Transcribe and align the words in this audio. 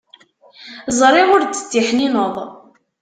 Ẓriɣ 0.99 1.27
ur 1.35 1.41
d-ttiḥnineḍ. 1.43 2.35